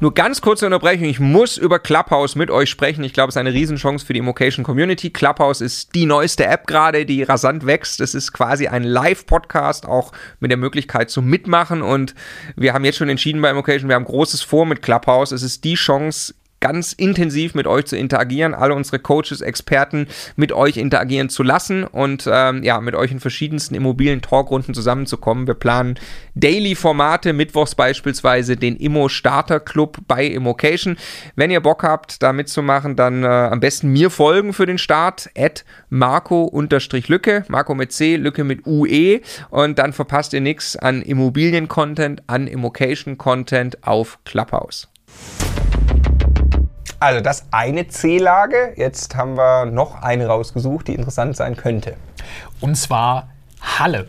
Nur 0.00 0.12
ganz 0.12 0.42
kurze 0.42 0.66
Unterbrechung. 0.66 1.06
Ich 1.06 1.18
muss 1.18 1.56
über 1.56 1.78
Clubhouse 1.78 2.34
mit 2.34 2.50
euch 2.50 2.68
sprechen. 2.68 3.04
Ich 3.04 3.14
glaube, 3.14 3.30
es 3.30 3.36
ist 3.36 3.40
eine 3.40 3.54
Riesenchance 3.54 4.04
für 4.04 4.12
die 4.12 4.18
Immocation 4.18 4.62
Community. 4.62 5.08
Clubhouse 5.08 5.62
ist 5.62 5.94
die 5.94 6.04
neueste 6.04 6.44
App 6.44 6.66
gerade, 6.66 7.06
die 7.06 7.22
rasant 7.22 7.64
wächst. 7.64 8.02
Es 8.02 8.14
ist 8.14 8.32
quasi 8.32 8.66
ein 8.66 8.82
Live-Podcast, 8.82 9.86
auch 9.86 10.12
mit 10.40 10.50
der 10.50 10.58
Möglichkeit 10.58 11.08
zu 11.08 11.22
mitmachen. 11.22 11.80
Und 11.80 12.14
wir 12.54 12.74
haben 12.74 12.84
jetzt 12.84 12.98
schon 12.98 13.08
entschieden 13.08 13.40
bei 13.40 13.48
Immocation, 13.48 13.88
wir 13.88 13.94
haben 13.94 14.04
großes 14.04 14.42
vor 14.42 14.66
mit 14.66 14.82
Clubhouse. 14.82 15.32
Es 15.32 15.42
ist 15.42 15.64
die 15.64 15.74
Chance, 15.74 16.34
ganz 16.64 16.94
intensiv 16.94 17.54
mit 17.54 17.66
euch 17.66 17.84
zu 17.84 17.94
interagieren, 17.94 18.54
alle 18.54 18.74
unsere 18.74 18.98
Coaches, 18.98 19.42
Experten 19.42 20.06
mit 20.34 20.50
euch 20.50 20.78
interagieren 20.78 21.28
zu 21.28 21.42
lassen 21.42 21.84
und 21.84 22.26
ähm, 22.26 22.62
ja, 22.62 22.80
mit 22.80 22.94
euch 22.94 23.10
in 23.12 23.20
verschiedensten 23.20 23.74
immobilien 23.74 24.22
Talkrunden 24.22 24.72
zusammenzukommen. 24.72 25.46
Wir 25.46 25.52
planen 25.52 25.96
Daily-Formate, 26.36 27.34
mittwochs 27.34 27.74
beispielsweise 27.74 28.56
den 28.56 28.76
Immo 28.76 29.10
Starter 29.10 29.60
Club 29.60 29.98
bei 30.08 30.24
Immocation. 30.24 30.96
Wenn 31.36 31.50
ihr 31.50 31.60
Bock 31.60 31.82
habt, 31.82 32.22
da 32.22 32.32
mitzumachen, 32.32 32.96
dann 32.96 33.24
äh, 33.24 33.26
am 33.26 33.60
besten 33.60 33.88
mir 33.88 34.08
folgen 34.08 34.54
für 34.54 34.64
den 34.64 34.78
Start, 34.78 35.28
at 35.36 35.66
Marco-Lücke, 35.90 37.44
Marco 37.48 37.74
mit 37.74 37.92
C, 37.92 38.16
Lücke 38.16 38.42
mit 38.42 38.66
UE 38.66 39.20
und 39.50 39.78
dann 39.78 39.92
verpasst 39.92 40.32
ihr 40.32 40.40
nichts 40.40 40.76
an 40.76 41.02
Immobilien-Content, 41.02 42.22
an 42.26 42.46
Immocation-Content 42.46 43.86
auf 43.86 44.18
Clubhouse. 44.24 44.88
Also 47.04 47.20
das 47.20 47.44
eine 47.50 47.86
C-Lage. 47.86 48.72
Jetzt 48.76 49.14
haben 49.14 49.36
wir 49.36 49.66
noch 49.66 50.00
eine 50.00 50.26
rausgesucht, 50.26 50.88
die 50.88 50.94
interessant 50.94 51.36
sein 51.36 51.54
könnte. 51.54 51.96
Und 52.62 52.76
zwar 52.76 53.28
Halle. 53.60 54.06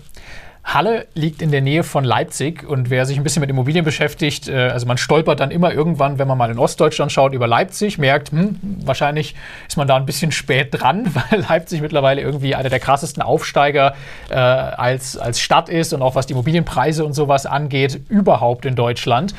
Halle 0.64 1.06
liegt 1.14 1.42
in 1.42 1.52
der 1.52 1.62
Nähe 1.62 1.84
von 1.84 2.06
Leipzig 2.06 2.68
und 2.68 2.90
wer 2.90 3.06
sich 3.06 3.18
ein 3.18 3.24
bisschen 3.24 3.42
mit 3.42 3.50
Immobilien 3.50 3.86
beschäftigt, 3.86 4.48
äh, 4.48 4.70
also 4.70 4.88
man 4.88 4.98
stolpert 4.98 5.40
dann 5.42 5.52
immer 5.52 5.74
irgendwann, 5.74 6.18
wenn 6.18 6.28
man 6.28 6.38
mal 6.38 6.50
in 6.50 6.58
Ostdeutschland 6.58 7.12
schaut, 7.12 7.34
über 7.34 7.48
Leipzig, 7.48 7.98
merkt, 7.98 8.32
hm, 8.32 8.60
wahrscheinlich 8.84 9.36
ist 9.68 9.76
man 9.78 9.88
da 9.88 9.96
ein 9.98 10.08
bisschen 10.08 10.32
spät 10.32 10.70
dran, 10.72 11.14
weil 11.30 11.42
Leipzig 11.42 11.82
mittlerweile 11.82 12.22
irgendwie 12.22 12.56
einer 12.56 12.70
der 12.70 12.80
krassesten 12.80 13.22
Aufsteiger 13.22 13.94
äh, 14.30 14.36
als, 14.36 15.18
als 15.18 15.40
Stadt 15.40 15.68
ist 15.68 15.94
und 15.94 16.02
auch 16.02 16.16
was 16.16 16.28
die 16.28 16.34
Immobilienpreise 16.34 17.06
und 17.06 17.14
sowas 17.14 17.46
angeht, 17.46 18.02
überhaupt 18.10 18.66
in 18.66 18.76
Deutschland. 18.76 19.36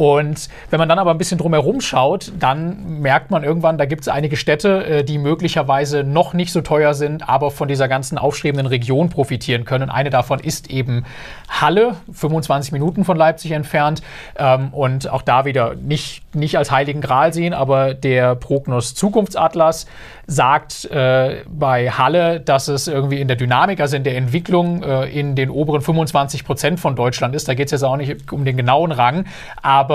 Und 0.00 0.48
wenn 0.70 0.78
man 0.78 0.88
dann 0.88 0.98
aber 0.98 1.10
ein 1.10 1.18
bisschen 1.18 1.36
drumherum 1.36 1.82
schaut, 1.82 2.32
dann 2.38 3.00
merkt 3.02 3.30
man 3.30 3.44
irgendwann, 3.44 3.76
da 3.76 3.84
gibt 3.84 4.00
es 4.00 4.08
einige 4.08 4.38
Städte, 4.38 4.82
äh, 4.86 5.04
die 5.04 5.18
möglicherweise 5.18 6.04
noch 6.04 6.32
nicht 6.32 6.54
so 6.54 6.62
teuer 6.62 6.94
sind, 6.94 7.28
aber 7.28 7.50
von 7.50 7.68
dieser 7.68 7.86
ganzen 7.86 8.16
aufstrebenden 8.16 8.66
Region 8.66 9.10
profitieren 9.10 9.66
können. 9.66 9.90
Eine 9.90 10.08
davon 10.08 10.38
ist 10.38 10.70
eben 10.70 11.04
Halle, 11.50 11.96
25 12.10 12.72
Minuten 12.72 13.04
von 13.04 13.18
Leipzig 13.18 13.50
entfernt. 13.50 14.00
Ähm, 14.38 14.68
und 14.72 15.10
auch 15.10 15.20
da 15.20 15.44
wieder 15.44 15.74
nicht, 15.74 16.22
nicht 16.34 16.56
als 16.56 16.70
Heiligen 16.70 17.02
Gral 17.02 17.34
sehen, 17.34 17.52
aber 17.52 17.92
der 17.92 18.36
Prognos 18.36 18.94
Zukunftsatlas 18.94 19.84
sagt 20.26 20.84
äh, 20.86 21.42
bei 21.46 21.90
Halle, 21.90 22.40
dass 22.40 22.68
es 22.68 22.86
irgendwie 22.86 23.20
in 23.20 23.28
der 23.28 23.36
Dynamik, 23.36 23.80
also 23.80 23.96
in 23.96 24.04
der 24.04 24.16
Entwicklung 24.16 24.82
äh, 24.82 25.06
in 25.06 25.34
den 25.34 25.50
oberen 25.50 25.82
25 25.82 26.44
Prozent 26.44 26.80
von 26.80 26.96
Deutschland 26.96 27.34
ist. 27.34 27.48
Da 27.48 27.54
geht 27.54 27.66
es 27.66 27.72
jetzt 27.72 27.82
auch 27.82 27.96
nicht 27.96 28.32
um 28.32 28.44
den 28.44 28.56
genauen 28.56 28.92
Rang, 28.92 29.26
aber 29.60 29.89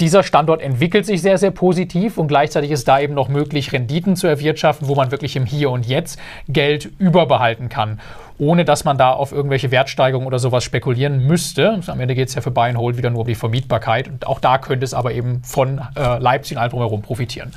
dieser 0.00 0.22
Standort 0.22 0.60
entwickelt 0.60 1.06
sich 1.06 1.22
sehr, 1.22 1.38
sehr 1.38 1.50
positiv 1.50 2.18
und 2.18 2.28
gleichzeitig 2.28 2.70
ist 2.70 2.88
da 2.88 2.98
eben 2.98 3.14
noch 3.14 3.28
möglich, 3.28 3.72
Renditen 3.72 4.16
zu 4.16 4.26
erwirtschaften, 4.26 4.88
wo 4.88 4.94
man 4.94 5.10
wirklich 5.10 5.36
im 5.36 5.46
Hier 5.46 5.70
und 5.70 5.86
Jetzt 5.86 6.18
Geld 6.48 6.90
überbehalten 6.98 7.68
kann, 7.68 8.00
ohne 8.38 8.64
dass 8.64 8.84
man 8.84 8.98
da 8.98 9.12
auf 9.12 9.32
irgendwelche 9.32 9.70
Wertsteigerungen 9.70 10.26
oder 10.26 10.38
sowas 10.38 10.64
spekulieren 10.64 11.26
müsste. 11.26 11.80
Am 11.86 12.00
Ende 12.00 12.14
geht 12.14 12.28
es 12.28 12.34
ja 12.34 12.40
für 12.40 12.50
Buy 12.50 12.70
and 12.70 12.78
Hold 12.78 12.96
wieder 12.96 13.10
nur 13.10 13.20
um 13.20 13.26
die 13.26 13.34
Vermietbarkeit 13.34 14.08
und 14.08 14.26
auch 14.26 14.40
da 14.40 14.58
könnte 14.58 14.84
es 14.84 14.94
aber 14.94 15.12
eben 15.12 15.42
von 15.44 15.80
äh, 15.96 16.18
Leipzig 16.18 16.56
und 16.56 16.62
allem 16.62 16.70
drumherum 16.70 17.02
profitieren. 17.02 17.52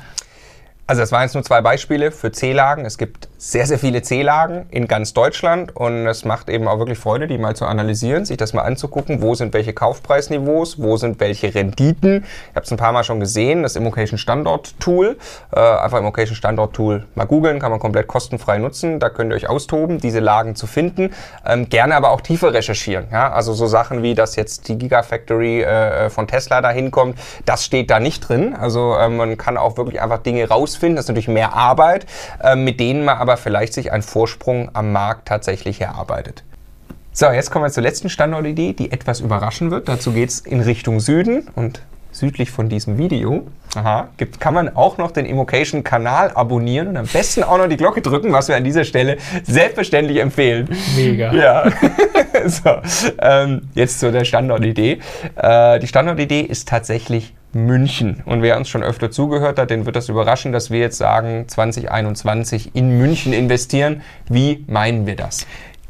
Also 0.88 1.02
das 1.02 1.12
waren 1.12 1.20
jetzt 1.20 1.34
nur 1.34 1.44
zwei 1.44 1.60
Beispiele 1.60 2.10
für 2.10 2.32
C-Lagen. 2.32 2.86
Es 2.86 2.96
gibt 2.96 3.28
sehr, 3.36 3.66
sehr 3.66 3.78
viele 3.78 4.00
C-Lagen 4.00 4.64
in 4.70 4.88
ganz 4.88 5.12
Deutschland 5.12 5.76
und 5.76 6.06
es 6.06 6.24
macht 6.24 6.48
eben 6.48 6.66
auch 6.66 6.78
wirklich 6.78 6.98
Freude, 6.98 7.26
die 7.26 7.36
mal 7.36 7.54
zu 7.54 7.66
analysieren, 7.66 8.24
sich 8.24 8.38
das 8.38 8.54
mal 8.54 8.62
anzugucken, 8.62 9.20
wo 9.20 9.34
sind 9.34 9.52
welche 9.52 9.74
Kaufpreisniveaus, 9.74 10.80
wo 10.80 10.96
sind 10.96 11.20
welche 11.20 11.54
Renditen. 11.54 12.24
Ich 12.48 12.56
habe 12.56 12.64
es 12.64 12.70
ein 12.70 12.78
paar 12.78 12.92
Mal 12.92 13.04
schon 13.04 13.20
gesehen, 13.20 13.64
das 13.64 13.76
Immocation 13.76 14.16
Standort 14.16 14.80
Tool. 14.80 15.18
Äh, 15.54 15.60
einfach 15.60 15.98
Immocation 15.98 16.34
Standort 16.34 16.72
Tool 16.72 17.06
mal 17.14 17.26
googeln, 17.26 17.58
kann 17.58 17.70
man 17.70 17.80
komplett 17.80 18.06
kostenfrei 18.06 18.56
nutzen. 18.56 18.98
Da 18.98 19.10
könnt 19.10 19.30
ihr 19.30 19.36
euch 19.36 19.46
austoben, 19.46 19.98
diese 19.98 20.20
Lagen 20.20 20.56
zu 20.56 20.66
finden. 20.66 21.12
Ähm, 21.44 21.68
gerne 21.68 21.96
aber 21.96 22.12
auch 22.12 22.22
tiefer 22.22 22.54
recherchieren. 22.54 23.08
Ja? 23.12 23.30
Also 23.30 23.52
so 23.52 23.66
Sachen 23.66 24.02
wie, 24.02 24.14
dass 24.14 24.36
jetzt 24.36 24.68
die 24.68 24.78
Gigafactory 24.78 25.64
äh, 25.64 26.08
von 26.08 26.26
Tesla 26.26 26.62
da 26.62 26.70
hinkommt, 26.70 27.18
das 27.44 27.66
steht 27.66 27.90
da 27.90 28.00
nicht 28.00 28.26
drin. 28.26 28.56
Also 28.58 28.94
äh, 28.94 29.10
man 29.10 29.36
kann 29.36 29.58
auch 29.58 29.76
wirklich 29.76 30.00
einfach 30.00 30.20
Dinge 30.20 30.48
rausfinden 30.48 30.77
rausfinden. 30.78 30.96
Das 30.96 31.04
ist 31.04 31.08
natürlich 31.08 31.28
mehr 31.28 31.52
Arbeit, 31.54 32.06
äh, 32.42 32.56
mit 32.56 32.80
denen 32.80 33.04
man 33.04 33.18
aber 33.18 33.36
vielleicht 33.36 33.74
sich 33.74 33.92
einen 33.92 34.02
Vorsprung 34.02 34.70
am 34.72 34.92
Markt 34.92 35.28
tatsächlich 35.28 35.80
erarbeitet. 35.80 36.44
So, 37.12 37.26
jetzt 37.26 37.50
kommen 37.50 37.64
wir 37.64 37.72
zur 37.72 37.82
letzten 37.82 38.08
Standortidee, 38.08 38.74
die 38.74 38.92
etwas 38.92 39.20
überraschen 39.20 39.70
wird. 39.70 39.88
Dazu 39.88 40.12
geht 40.12 40.28
es 40.28 40.40
in 40.40 40.60
Richtung 40.60 41.00
Süden 41.00 41.48
und 41.56 41.82
südlich 42.12 42.50
von 42.50 42.68
diesem 42.68 42.96
Video 42.96 43.46
aha, 43.76 44.08
gibt, 44.16 44.40
kann 44.40 44.54
man 44.54 44.74
auch 44.74 44.98
noch 44.98 45.10
den 45.10 45.26
Immocation-Kanal 45.26 46.32
abonnieren 46.34 46.88
und 46.88 46.96
am 46.96 47.06
besten 47.06 47.42
auch 47.42 47.58
noch 47.58 47.68
die 47.68 47.76
Glocke 47.76 48.00
drücken, 48.00 48.32
was 48.32 48.48
wir 48.48 48.56
an 48.56 48.64
dieser 48.64 48.84
Stelle 48.84 49.18
selbstverständlich 49.44 50.18
empfehlen. 50.18 50.68
Mega. 50.96 51.32
Ja. 51.38 51.70
so, 52.46 52.70
ähm, 53.20 53.68
jetzt 53.74 54.00
zu 54.00 54.10
der 54.10 54.24
Standortidee. 54.24 54.98
Äh, 55.36 55.78
die 55.78 55.86
Standortidee 55.86 56.40
ist 56.40 56.68
tatsächlich 56.68 57.34
München. 57.52 58.22
Und 58.26 58.42
wer 58.42 58.56
uns 58.56 58.68
schon 58.68 58.82
öfter 58.82 59.10
zugehört 59.10 59.58
hat, 59.58 59.70
den 59.70 59.86
wird 59.86 59.96
das 59.96 60.08
überraschen, 60.08 60.52
dass 60.52 60.70
wir 60.70 60.80
jetzt 60.80 60.98
sagen, 60.98 61.46
2021 61.48 62.74
in 62.74 62.98
München 62.98 63.32
investieren. 63.32 64.02
Wie 64.28 64.64
meinen 64.68 65.06
wir 65.06 65.16
das? 65.16 65.46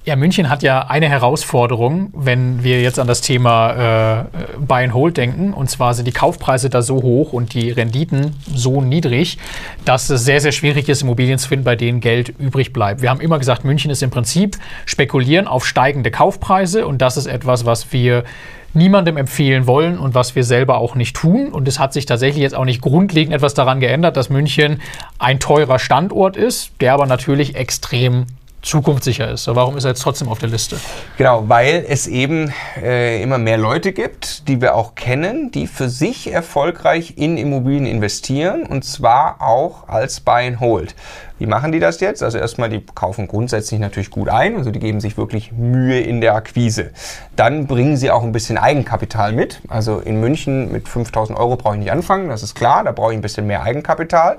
Ja, 0.08 0.16
München 0.16 0.48
hat 0.48 0.62
ja 0.62 0.86
eine 0.86 1.06
Herausforderung, 1.06 2.10
wenn 2.16 2.64
wir 2.64 2.80
jetzt 2.80 2.98
an 2.98 3.06
das 3.06 3.20
Thema 3.20 4.22
äh, 4.22 4.24
Buy 4.58 4.84
and 4.84 4.94
Hold 4.94 5.18
denken. 5.18 5.52
Und 5.52 5.68
zwar 5.68 5.92
sind 5.92 6.06
die 6.06 6.12
Kaufpreise 6.12 6.70
da 6.70 6.80
so 6.80 7.02
hoch 7.02 7.34
und 7.34 7.52
die 7.52 7.70
Renditen 7.70 8.34
so 8.50 8.80
niedrig, 8.80 9.36
dass 9.84 10.08
es 10.08 10.24
sehr, 10.24 10.40
sehr 10.40 10.52
schwierig 10.52 10.88
ist, 10.88 11.02
Immobilien 11.02 11.38
zu 11.38 11.46
finden, 11.46 11.66
bei 11.66 11.76
denen 11.76 12.00
Geld 12.00 12.30
übrig 12.38 12.72
bleibt. 12.72 13.02
Wir 13.02 13.10
haben 13.10 13.20
immer 13.20 13.38
gesagt, 13.38 13.66
München 13.66 13.90
ist 13.90 14.02
im 14.02 14.08
Prinzip 14.08 14.56
spekulieren 14.86 15.46
auf 15.46 15.66
steigende 15.66 16.10
Kaufpreise. 16.10 16.86
Und 16.86 17.02
das 17.02 17.18
ist 17.18 17.26
etwas, 17.26 17.66
was 17.66 17.92
wir 17.92 18.24
niemandem 18.72 19.18
empfehlen 19.18 19.66
wollen 19.66 19.98
und 19.98 20.14
was 20.14 20.34
wir 20.34 20.42
selber 20.42 20.78
auch 20.78 20.94
nicht 20.94 21.16
tun. 21.16 21.52
Und 21.52 21.68
es 21.68 21.78
hat 21.78 21.92
sich 21.92 22.06
tatsächlich 22.06 22.40
jetzt 22.40 22.54
auch 22.54 22.64
nicht 22.64 22.80
grundlegend 22.80 23.34
etwas 23.34 23.52
daran 23.52 23.78
geändert, 23.78 24.16
dass 24.16 24.30
München 24.30 24.80
ein 25.18 25.38
teurer 25.38 25.78
Standort 25.78 26.38
ist, 26.38 26.70
der 26.80 26.94
aber 26.94 27.04
natürlich 27.04 27.56
extrem 27.56 28.24
zukunftssicher 28.62 29.30
ist. 29.30 29.46
warum 29.46 29.76
ist 29.76 29.84
er 29.84 29.90
jetzt 29.90 30.02
trotzdem 30.02 30.28
auf 30.28 30.38
der 30.38 30.48
Liste? 30.48 30.78
Genau, 31.16 31.48
weil 31.48 31.84
es 31.88 32.06
eben 32.06 32.52
äh, 32.82 33.22
immer 33.22 33.38
mehr 33.38 33.56
Leute 33.56 33.92
gibt, 33.92 34.48
die 34.48 34.60
wir 34.60 34.74
auch 34.74 34.94
kennen, 34.94 35.50
die 35.50 35.66
für 35.66 35.88
sich 35.88 36.32
erfolgreich 36.32 37.14
in 37.16 37.38
Immobilien 37.38 37.86
investieren 37.86 38.64
und 38.64 38.84
zwar 38.84 39.40
auch 39.40 39.88
als 39.88 40.20
Buy 40.20 40.48
and 40.48 40.60
Hold. 40.60 40.94
Wie 41.38 41.46
machen 41.46 41.72
die 41.72 41.78
das 41.78 42.00
jetzt? 42.00 42.22
Also 42.22 42.38
erstmal, 42.38 42.68
die 42.68 42.84
kaufen 42.94 43.28
grundsätzlich 43.28 43.78
natürlich 43.80 44.10
gut 44.10 44.28
ein, 44.28 44.56
also 44.56 44.70
die 44.70 44.80
geben 44.80 45.00
sich 45.00 45.16
wirklich 45.16 45.52
Mühe 45.52 46.00
in 46.00 46.20
der 46.20 46.34
Akquise. 46.34 46.90
Dann 47.36 47.66
bringen 47.66 47.96
sie 47.96 48.10
auch 48.10 48.24
ein 48.24 48.32
bisschen 48.32 48.58
Eigenkapital 48.58 49.32
mit. 49.32 49.60
Also 49.68 49.98
in 50.00 50.20
München 50.20 50.72
mit 50.72 50.88
5000 50.88 51.38
Euro 51.38 51.56
brauche 51.56 51.74
ich 51.74 51.80
nicht 51.80 51.92
anfangen, 51.92 52.28
das 52.28 52.42
ist 52.42 52.54
klar, 52.54 52.84
da 52.84 52.92
brauche 52.92 53.12
ich 53.12 53.18
ein 53.18 53.22
bisschen 53.22 53.46
mehr 53.46 53.62
Eigenkapital. 53.62 54.38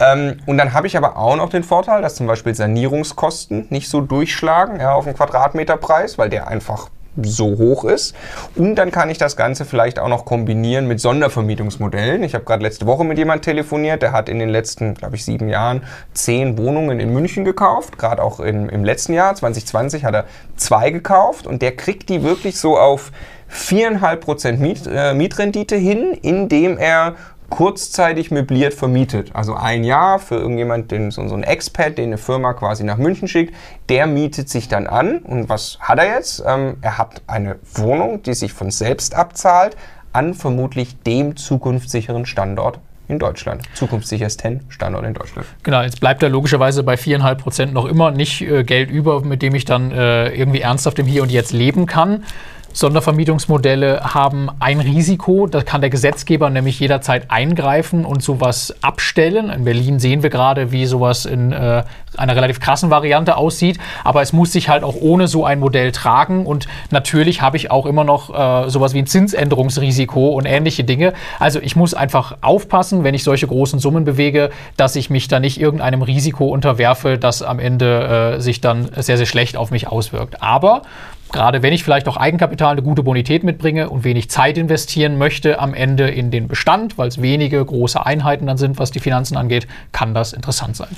Ähm, 0.00 0.38
und 0.46 0.58
dann 0.58 0.72
habe 0.72 0.86
ich 0.86 0.96
aber 0.96 1.16
auch 1.16 1.36
noch 1.36 1.50
den 1.50 1.62
Vorteil, 1.62 2.02
dass 2.02 2.16
zum 2.16 2.26
Beispiel 2.26 2.54
Sanierungskosten 2.54 3.66
nicht 3.70 3.88
so 3.88 4.00
durchschlagen 4.00 4.80
ja, 4.80 4.92
auf 4.94 5.04
den 5.04 5.14
Quadratmeterpreis, 5.14 6.18
weil 6.18 6.30
der 6.30 6.48
einfach 6.48 6.88
so 7.20 7.58
hoch 7.58 7.84
ist. 7.84 8.14
Und 8.54 8.76
dann 8.76 8.90
kann 8.90 9.10
ich 9.10 9.18
das 9.18 9.36
Ganze 9.36 9.64
vielleicht 9.64 9.98
auch 9.98 10.08
noch 10.08 10.24
kombinieren 10.24 10.86
mit 10.86 11.00
Sondervermietungsmodellen. 11.00 12.22
Ich 12.22 12.34
habe 12.34 12.44
gerade 12.44 12.62
letzte 12.62 12.86
Woche 12.86 13.04
mit 13.04 13.18
jemandem 13.18 13.42
telefoniert, 13.42 14.02
der 14.02 14.12
hat 14.12 14.28
in 14.28 14.38
den 14.38 14.48
letzten, 14.48 14.94
glaube 14.94 15.16
ich, 15.16 15.24
sieben 15.24 15.48
Jahren 15.48 15.82
zehn 16.14 16.56
Wohnungen 16.58 17.00
in 17.00 17.12
München 17.12 17.44
gekauft. 17.44 17.98
Gerade 17.98 18.22
auch 18.22 18.40
in, 18.40 18.68
im 18.68 18.84
letzten 18.84 19.12
Jahr, 19.12 19.34
2020, 19.34 20.04
hat 20.04 20.14
er 20.14 20.24
zwei 20.56 20.90
gekauft 20.90 21.46
und 21.46 21.62
der 21.62 21.76
kriegt 21.76 22.08
die 22.08 22.22
wirklich 22.22 22.58
so 22.58 22.78
auf 22.78 23.12
4,5% 23.52 24.58
Miet, 24.58 24.86
äh, 24.86 25.12
Mietrendite 25.12 25.76
hin, 25.76 26.16
indem 26.22 26.78
er 26.78 27.16
kurzzeitig 27.50 28.30
möbliert 28.30 28.72
vermietet. 28.72 29.30
Also 29.34 29.54
ein 29.54 29.84
Jahr 29.84 30.18
für 30.18 30.36
irgendjemand, 30.36 30.90
den, 30.90 31.10
so, 31.10 31.26
so 31.28 31.34
ein 31.34 31.42
Expat, 31.42 31.98
den 31.98 32.06
eine 32.06 32.18
Firma 32.18 32.54
quasi 32.54 32.84
nach 32.84 32.96
München 32.96 33.28
schickt, 33.28 33.54
der 33.88 34.06
mietet 34.06 34.48
sich 34.48 34.68
dann 34.68 34.86
an. 34.86 35.18
Und 35.18 35.48
was 35.48 35.78
hat 35.80 35.98
er 35.98 36.14
jetzt? 36.14 36.42
Ähm, 36.46 36.76
er 36.80 36.96
hat 36.96 37.22
eine 37.26 37.58
Wohnung, 37.74 38.22
die 38.22 38.34
sich 38.34 38.52
von 38.52 38.70
selbst 38.70 39.14
abzahlt, 39.14 39.76
an 40.12 40.34
vermutlich 40.34 40.98
dem 41.02 41.36
zukunftssicheren 41.36 42.24
Standort 42.26 42.80
in 43.10 43.18
Deutschland. 43.18 43.62
Zukunftssichersten 43.74 44.60
Standort 44.68 45.04
in 45.04 45.14
Deutschland. 45.14 45.46
Genau, 45.62 45.82
jetzt 45.82 46.00
bleibt 46.00 46.22
er 46.22 46.28
logischerweise 46.28 46.82
bei 46.84 46.94
4,5 46.94 47.34
Prozent 47.34 47.72
noch 47.74 47.84
immer 47.84 48.12
nicht 48.12 48.40
äh, 48.40 48.64
Geld 48.64 48.90
über, 48.90 49.22
mit 49.22 49.42
dem 49.42 49.54
ich 49.54 49.64
dann 49.64 49.90
äh, 49.90 50.28
irgendwie 50.28 50.60
ernsthaft 50.60 50.98
im 51.00 51.06
Hier 51.06 51.22
und 51.22 51.30
Jetzt 51.30 51.52
leben 51.52 51.86
kann. 51.86 52.24
Sondervermietungsmodelle 52.72 54.14
haben 54.14 54.48
ein 54.60 54.80
Risiko, 54.80 55.46
da 55.46 55.62
kann 55.62 55.80
der 55.80 55.90
Gesetzgeber 55.90 56.50
nämlich 56.50 56.78
jederzeit 56.78 57.30
eingreifen 57.30 58.04
und 58.04 58.22
sowas 58.22 58.74
abstellen. 58.80 59.50
In 59.50 59.64
Berlin 59.64 59.98
sehen 59.98 60.22
wir 60.22 60.30
gerade, 60.30 60.70
wie 60.70 60.86
sowas 60.86 61.26
in 61.26 61.52
äh, 61.52 61.82
einer 62.16 62.36
relativ 62.36 62.60
krassen 62.60 62.90
Variante 62.90 63.36
aussieht, 63.36 63.78
aber 64.04 64.22
es 64.22 64.32
muss 64.32 64.52
sich 64.52 64.68
halt 64.68 64.84
auch 64.84 64.94
ohne 65.00 65.28
so 65.28 65.44
ein 65.44 65.58
Modell 65.58 65.92
tragen 65.92 66.46
und 66.46 66.68
natürlich 66.90 67.42
habe 67.42 67.56
ich 67.56 67.70
auch 67.70 67.86
immer 67.86 68.04
noch 68.04 68.30
äh, 68.66 68.70
sowas 68.70 68.94
wie 68.94 68.98
ein 68.98 69.06
Zinsänderungsrisiko 69.06 70.28
und 70.28 70.46
ähnliche 70.46 70.84
Dinge. 70.84 71.12
Also 71.38 71.60
ich 71.60 71.76
muss 71.76 71.94
einfach 71.94 72.38
aufpassen, 72.40 73.04
wenn 73.04 73.14
ich 73.14 73.24
solche 73.24 73.46
großen 73.46 73.78
Summen 73.78 74.04
bewege, 74.04 74.50
dass 74.76 74.96
ich 74.96 75.10
mich 75.10 75.28
da 75.28 75.40
nicht 75.40 75.60
irgendeinem 75.60 76.02
Risiko 76.02 76.46
unterwerfe, 76.46 77.18
das 77.18 77.42
am 77.42 77.58
Ende 77.58 78.36
äh, 78.36 78.40
sich 78.40 78.60
dann 78.60 78.88
sehr, 78.96 79.16
sehr 79.16 79.26
schlecht 79.26 79.56
auf 79.56 79.70
mich 79.70 79.88
auswirkt. 79.88 80.42
Aber 80.42 80.82
gerade 81.32 81.62
wenn 81.62 81.72
ich 81.72 81.84
vielleicht 81.84 82.08
auch 82.08 82.16
Eigenkapital, 82.16 82.72
eine 82.72 82.82
gute 82.82 83.02
Bonität 83.02 83.44
mitbringe 83.44 83.90
und 83.90 84.04
wenig 84.04 84.30
Zeit 84.30 84.58
investieren 84.58 85.18
möchte 85.18 85.58
am 85.58 85.74
Ende 85.74 86.08
in 86.08 86.30
den 86.30 86.48
Bestand, 86.48 86.98
weil 86.98 87.08
es 87.08 87.22
wenige 87.22 87.64
große 87.64 88.04
Einheiten 88.04 88.46
dann 88.46 88.58
sind, 88.58 88.78
was 88.78 88.90
die 88.90 89.00
Finanzen 89.00 89.36
angeht, 89.36 89.66
kann 89.92 90.14
das 90.14 90.32
interessant 90.32 90.76
sein. 90.76 90.88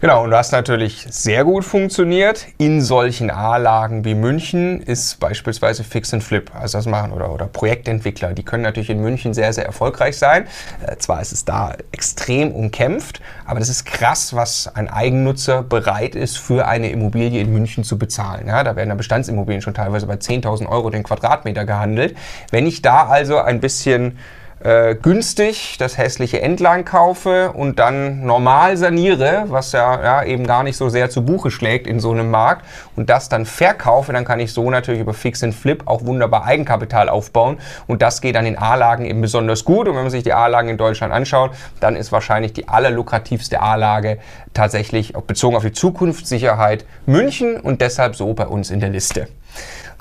Genau, 0.00 0.24
und 0.24 0.30
was 0.30 0.50
natürlich 0.50 1.06
sehr 1.10 1.44
gut 1.44 1.62
funktioniert 1.62 2.46
in 2.56 2.80
solchen 2.80 3.30
A-Lagen 3.30 4.02
wie 4.02 4.14
München 4.14 4.80
ist 4.80 5.20
beispielsweise 5.20 5.84
Fix 5.84 6.14
and 6.14 6.24
Flip, 6.24 6.50
also 6.54 6.78
das 6.78 6.86
machen 6.86 7.12
oder, 7.12 7.30
oder 7.30 7.46
Projektentwickler. 7.46 8.32
Die 8.32 8.42
können 8.42 8.62
natürlich 8.62 8.88
in 8.88 9.02
München 9.02 9.34
sehr, 9.34 9.52
sehr 9.52 9.66
erfolgreich 9.66 10.16
sein. 10.16 10.46
Äh, 10.86 10.96
zwar 10.96 11.20
ist 11.20 11.32
es 11.32 11.44
da 11.44 11.74
extrem 11.92 12.50
umkämpft, 12.52 13.20
aber 13.44 13.58
das 13.58 13.68
ist 13.68 13.84
krass, 13.84 14.34
was 14.34 14.74
ein 14.74 14.88
Eigennutzer 14.88 15.62
bereit 15.62 16.14
ist, 16.14 16.38
für 16.38 16.66
eine 16.66 16.90
Immobilie 16.90 17.38
in 17.38 17.52
München 17.52 17.84
zu 17.84 17.98
bezahlen. 17.98 18.46
Ja, 18.46 18.64
da 18.64 18.76
werden 18.76 18.88
da 18.88 18.94
Bestandsimmobilien 18.94 19.60
schon 19.60 19.74
teilweise 19.74 20.06
bei 20.06 20.14
10.000 20.14 20.66
Euro 20.66 20.88
den 20.88 21.02
Quadratmeter 21.02 21.66
gehandelt. 21.66 22.16
Wenn 22.50 22.66
ich 22.66 22.80
da 22.80 23.06
also 23.06 23.36
ein 23.36 23.60
bisschen 23.60 24.16
äh, 24.62 24.94
günstig 24.94 25.76
das 25.78 25.96
hässliche 25.96 26.42
Endline 26.42 26.84
kaufe 26.84 27.52
und 27.52 27.78
dann 27.78 28.24
normal 28.24 28.76
saniere, 28.76 29.44
was 29.46 29.72
ja, 29.72 30.02
ja 30.02 30.22
eben 30.22 30.46
gar 30.46 30.62
nicht 30.62 30.76
so 30.76 30.88
sehr 30.88 31.08
zu 31.08 31.24
Buche 31.24 31.50
schlägt 31.50 31.86
in 31.86 31.98
so 31.98 32.10
einem 32.10 32.30
Markt 32.30 32.66
und 32.96 33.08
das 33.08 33.28
dann 33.28 33.46
verkaufe, 33.46 34.12
dann 34.12 34.24
kann 34.24 34.38
ich 34.38 34.52
so 34.52 34.70
natürlich 34.70 35.00
über 35.00 35.14
Fix 35.14 35.42
and 35.42 35.54
Flip 35.54 35.82
auch 35.86 36.04
wunderbar 36.04 36.44
Eigenkapital 36.44 37.08
aufbauen 37.08 37.58
und 37.86 38.02
das 38.02 38.20
geht 38.20 38.36
an 38.36 38.44
den 38.44 38.58
A-Lagen 38.58 39.06
eben 39.06 39.22
besonders 39.22 39.64
gut 39.64 39.88
und 39.88 39.94
wenn 39.94 40.02
man 40.02 40.10
sich 40.10 40.24
die 40.24 40.34
A-Lagen 40.34 40.68
in 40.68 40.76
Deutschland 40.76 41.12
anschaut, 41.12 41.52
dann 41.80 41.96
ist 41.96 42.12
wahrscheinlich 42.12 42.52
die 42.52 42.68
allerlukrativste 42.68 43.60
A-Lage 43.60 44.18
tatsächlich 44.52 45.14
bezogen 45.26 45.56
auf 45.56 45.62
die 45.62 45.72
Zukunftssicherheit 45.72 46.84
München 47.06 47.58
und 47.58 47.80
deshalb 47.80 48.14
so 48.14 48.34
bei 48.34 48.46
uns 48.46 48.70
in 48.70 48.80
der 48.80 48.90
Liste. 48.90 49.28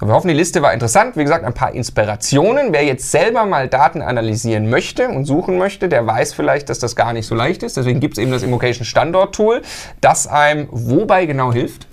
Wir 0.02 0.14
hoffen, 0.14 0.30
die 0.30 0.34
Liste 0.34 0.62
war 0.62 0.72
interessant. 0.74 1.18
Wie 1.18 1.24
gesagt, 1.24 1.44
ein 1.44 1.54
paar 1.54 1.74
Inspirationen. 1.74 2.72
Wer 2.72 2.86
jetzt 2.86 3.12
selber 3.12 3.46
mal 3.46 3.68
Daten 3.68 4.02
analysieren 4.02 4.70
möchte 4.70 5.10
und 5.10 5.26
suchen 5.26 5.58
möchte, 5.58 5.90
der 5.90 6.08
weiß 6.08 6.34
vielleicht, 6.34 6.70
dass 6.70 6.80
das 6.80 6.96
gar 6.96 7.12
nicht 7.12 7.26
so 7.26 7.36
leicht 7.36 7.64
ist. 7.64 7.76
Deswegen 7.76 8.00
gibt 8.00 8.18
es 8.18 8.24
eben 8.24 8.32
das 8.32 8.42
Immocation 8.42 8.86
Standort 8.86 9.36
Tool, 9.36 9.62
das 10.00 10.26
einem 10.26 10.70
wobei 10.72 11.26
genau 11.26 11.52
hilft. 11.52 11.86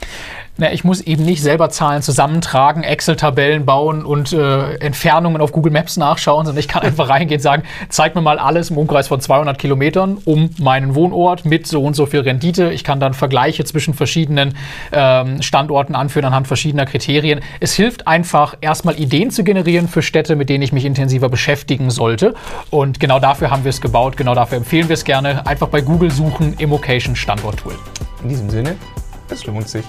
Na, 0.58 0.72
ich 0.72 0.84
muss 0.84 1.02
eben 1.02 1.24
nicht 1.24 1.42
selber 1.42 1.68
Zahlen 1.68 2.00
zusammentragen, 2.00 2.82
Excel-Tabellen 2.82 3.66
bauen 3.66 4.06
und 4.06 4.32
äh, 4.32 4.76
Entfernungen 4.76 5.42
auf 5.42 5.52
Google 5.52 5.70
Maps 5.70 5.98
nachschauen, 5.98 6.46
sondern 6.46 6.60
ich 6.60 6.68
kann 6.68 6.82
einfach 6.86 7.10
reingehen 7.10 7.38
und 7.38 7.42
sagen, 7.42 7.64
zeig 7.90 8.14
mir 8.14 8.22
mal 8.22 8.38
alles 8.38 8.70
im 8.70 8.78
Umkreis 8.78 9.08
von 9.08 9.20
200 9.20 9.58
Kilometern 9.58 10.16
um 10.24 10.48
meinen 10.58 10.94
Wohnort 10.94 11.44
mit 11.44 11.66
so 11.66 11.82
und 11.82 11.94
so 11.94 12.06
viel 12.06 12.20
Rendite. 12.20 12.72
Ich 12.72 12.84
kann 12.84 13.00
dann 13.00 13.12
Vergleiche 13.12 13.64
zwischen 13.64 13.92
verschiedenen 13.92 14.56
ähm, 14.92 15.42
Standorten 15.42 15.94
anführen 15.94 16.24
anhand 16.24 16.46
verschiedener 16.46 16.86
Kriterien. 16.86 17.40
Es 17.60 17.74
hilft 17.74 18.06
einfach, 18.06 18.56
erstmal 18.62 18.98
Ideen 18.98 19.30
zu 19.30 19.44
generieren 19.44 19.88
für 19.88 20.00
Städte, 20.00 20.36
mit 20.36 20.48
denen 20.48 20.62
ich 20.62 20.72
mich 20.72 20.86
intensiver 20.86 21.28
beschäftigen 21.28 21.90
sollte. 21.90 22.34
Und 22.70 22.98
genau 22.98 23.18
dafür 23.18 23.50
haben 23.50 23.64
wir 23.64 23.70
es 23.70 23.82
gebaut, 23.82 24.16
genau 24.16 24.34
dafür 24.34 24.56
empfehlen 24.56 24.88
wir 24.88 24.94
es 24.94 25.04
gerne. 25.04 25.46
Einfach 25.46 25.68
bei 25.68 25.82
Google 25.82 26.10
suchen, 26.10 26.54
Immocation 26.56 27.14
Standort 27.14 27.58
Tool. 27.58 27.74
In 28.22 28.30
diesem 28.30 28.48
Sinne, 28.48 28.76
es 29.30 29.46
lohnt 29.46 29.68
sich. 29.68 29.84